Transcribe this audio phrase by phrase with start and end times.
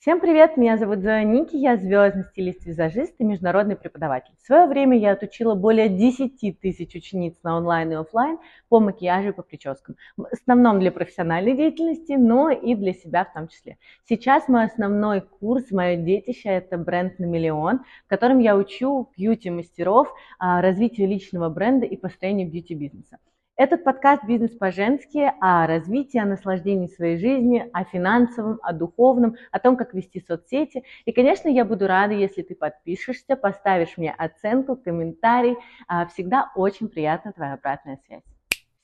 [0.00, 4.32] Всем привет, меня зовут Зоя Ники, я звездный стилист-визажист и международный преподаватель.
[4.42, 8.38] В свое время я отучила более 10 тысяч учениц на онлайн и офлайн
[8.70, 9.96] по макияжу и по прическам.
[10.16, 13.76] В основном для профессиональной деятельности, но и для себя в том числе.
[14.08, 20.08] Сейчас мой основной курс, мое детище– это бренд на миллион, в котором я учу бьюти-мастеров
[20.38, 23.18] а, развитию личного бренда и построению бьюти-бизнеса.
[23.60, 29.58] Этот подкаст «Бизнес по-женски» о развитии, о наслаждении своей жизни, о финансовом, о духовном, о
[29.58, 30.82] том, как вести соцсети.
[31.04, 35.58] И, конечно, я буду рада, если ты подпишешься, поставишь мне оценку, комментарий.
[35.88, 38.22] А, всегда очень приятна твоя обратная связь.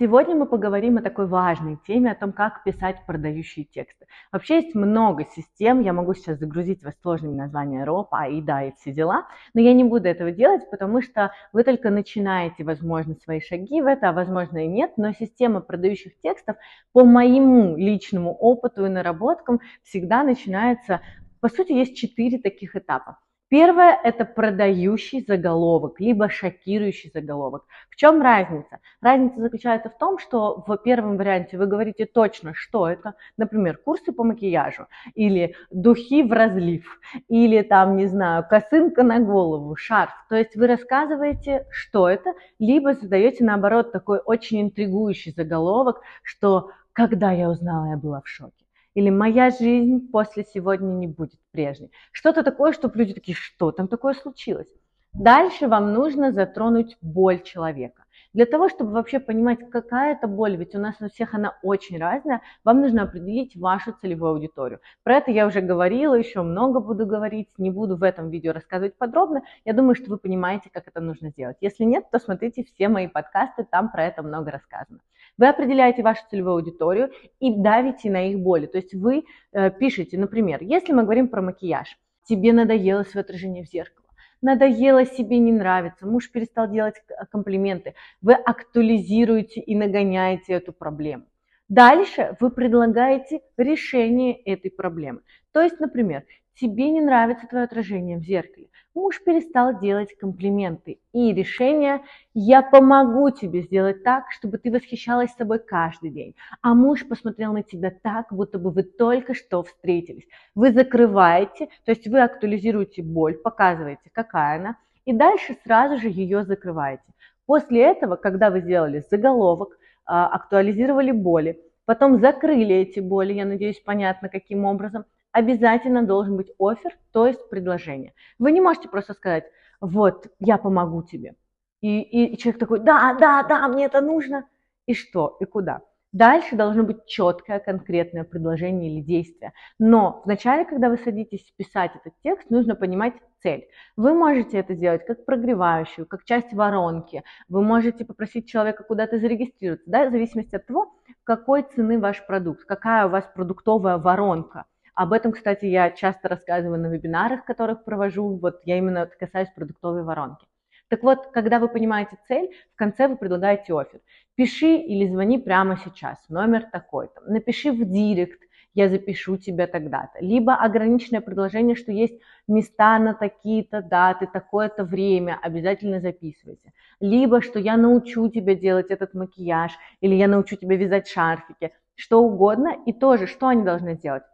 [0.00, 4.06] Сегодня мы поговорим о такой важной теме, о том, как писать продающие тексты.
[4.30, 8.92] Вообще есть много систем, я могу сейчас загрузить вас сложными названиями РОП, АИДА и все
[8.92, 13.82] дела, но я не буду этого делать, потому что вы только начинаете, возможно, свои шаги
[13.82, 16.54] в это, а возможно и нет, но система продающих текстов
[16.92, 21.00] по моему личному опыту и наработкам всегда начинается,
[21.40, 23.18] по сути, есть четыре таких этапа.
[23.48, 27.64] Первое– это продающий заголовок, либо шокирующий заголовок.
[27.88, 28.78] В чем разница?
[29.00, 34.12] Разница заключается в том, что в первом варианте вы говорите точно, что это, например, курсы
[34.12, 40.12] по макияжу, или духи в разлив, или там, не знаю, косынка на голову, шарф.
[40.28, 47.32] То есть вы рассказываете, что это, либо задаете, наоборот, такой очень интригующий заголовок, что «когда
[47.32, 48.67] я узнала, я была в шоке»
[48.98, 51.92] или моя жизнь после сегодня не будет прежней.
[52.10, 54.66] Что-то такое, чтобы люди такие, что там такое случилось?
[55.12, 58.02] Дальше вам нужно затронуть боль человека.
[58.34, 61.98] Для того, чтобы вообще понимать, какая это боль, ведь у нас у всех она очень
[61.98, 64.80] разная, вам нужно определить вашу целевую аудиторию.
[65.02, 68.96] Про это я уже говорила, еще много буду говорить, не буду в этом видео рассказывать
[68.96, 69.42] подробно.
[69.64, 71.56] Я думаю, что вы понимаете, как это нужно сделать.
[71.60, 75.00] Если нет, то смотрите все мои подкасты, там про это много рассказано.
[75.38, 78.66] Вы определяете вашу целевую аудиторию и давите на их боли.
[78.66, 83.64] То есть вы э, пишете, например, если мы говорим про макияж, тебе надоело свое отражение
[83.64, 84.07] в зеркало,
[84.40, 86.96] надоело себе не нравится, муж перестал делать
[87.30, 91.24] комплименты, вы актуализируете и нагоняете эту проблему.
[91.68, 95.20] Дальше вы предлагаете решение этой проблемы.
[95.52, 96.24] То есть, например,
[96.60, 100.98] тебе не нравится твое отражение в зеркале, муж перестал делать комплименты.
[101.12, 102.02] И решение
[102.34, 106.34] «я помогу тебе сделать так, чтобы ты восхищалась собой каждый день».
[106.62, 110.26] А муж посмотрел на тебя так, будто бы вы только что встретились.
[110.54, 116.44] Вы закрываете, то есть вы актуализируете боль, показываете, какая она, и дальше сразу же ее
[116.44, 117.04] закрываете.
[117.46, 123.80] После этого, когда вы сделали заголовок, а, актуализировали боли, потом закрыли эти боли, я надеюсь,
[123.80, 128.14] понятно, каким образом– обязательно должен быть офер, то есть предложение.
[128.38, 129.44] Вы не можете просто сказать,
[129.80, 131.34] вот, я помогу тебе.
[131.80, 134.48] И, и, человек такой, да, да, да, мне это нужно.
[134.86, 135.82] И что, и куда?
[136.12, 139.52] Дальше должно быть четкое, конкретное предложение или действие.
[139.78, 143.12] Но вначале, когда вы садитесь писать этот текст, нужно понимать
[143.42, 143.68] цель.
[143.94, 147.22] Вы можете это сделать как прогревающую, как часть воронки.
[147.48, 150.94] Вы можете попросить человека куда-то зарегистрироваться, да, в зависимости от того,
[151.24, 154.64] какой цены ваш продукт, какая у вас продуктовая воронка–
[154.98, 158.36] об этом, кстати, я часто рассказываю на вебинарах, которых провожу.
[158.36, 160.44] Вот я именно касаюсь продуктовой воронки.
[160.88, 164.00] Так вот, когда вы понимаете цель, в конце вы предлагаете офер.
[164.34, 167.20] Пиши или звони прямо сейчас, номер такой-то.
[167.26, 168.40] Напиши в директ,
[168.74, 170.18] я запишу тебя тогда-то.
[170.18, 176.72] Либо ограниченное предложение, что есть места на такие-то даты, такое-то время, обязательно записывайте.
[176.98, 179.70] Либо, что я научу тебя делать этот макияж,
[180.00, 182.74] или я научу тебя вязать шарфики, что угодно.
[182.84, 184.24] И тоже, что они должны сделать?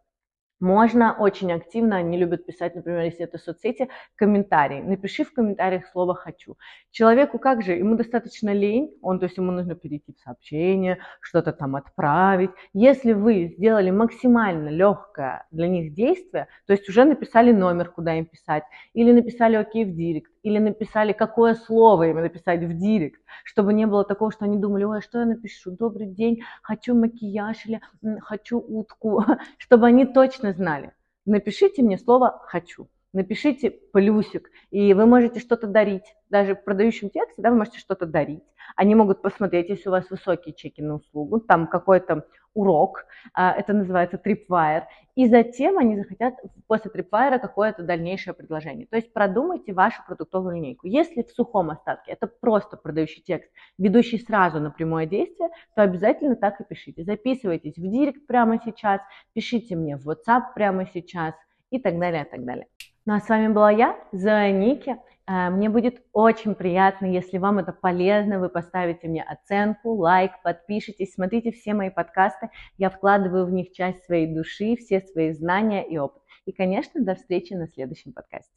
[0.64, 4.80] Можно очень активно, они любят писать, например, если это соцсети, комментарии.
[4.80, 6.56] Напиши в комментариях слово «хочу».
[6.90, 7.72] Человеку как же?
[7.72, 12.48] Ему достаточно лень, он, то есть ему нужно перейти в сообщение, что-то там отправить.
[12.72, 18.24] Если вы сделали максимально легкое для них действие, то есть уже написали номер, куда им
[18.24, 18.64] писать,
[18.94, 23.86] или написали «Окей» в директ, или написали, какое слово им написать в директ, чтобы не
[23.86, 27.80] было такого, что они думали, ой, что я напишу, добрый день, хочу макияж или
[28.20, 29.24] хочу утку,
[29.58, 30.92] чтобы они точно знали.
[31.24, 36.14] Напишите мне слово «хочу» напишите плюсик, и вы можете что-то дарить.
[36.28, 38.42] Даже в продающем тексте да, вы можете что-то дарить.
[38.76, 43.72] Они могут посмотреть, если у вас высокие чеки на услугу, там какой-то урок, а, это
[43.72, 44.84] называется tripwire,
[45.14, 46.34] и затем они захотят
[46.66, 48.86] после tripwire какое-то дальнейшее предложение.
[48.86, 50.86] То есть продумайте вашу продуктовую линейку.
[50.86, 56.36] Если в сухом остатке это просто продающий текст, ведущий сразу на прямое действие, то обязательно
[56.36, 57.04] так и пишите.
[57.04, 59.00] Записывайтесь в директ прямо сейчас,
[59.34, 61.34] пишите мне в WhatsApp прямо сейчас
[61.70, 62.66] и так далее, и так далее.
[63.06, 64.96] Ну а с вами была я, Зоя Ники.
[65.26, 71.12] Э, мне будет очень приятно, если вам это полезно, вы поставите мне оценку, лайк, подпишитесь,
[71.12, 72.48] смотрите все мои подкасты.
[72.78, 76.22] Я вкладываю в них часть своей души, все свои знания и опыт.
[76.46, 78.54] И, конечно, до встречи на следующем подкасте.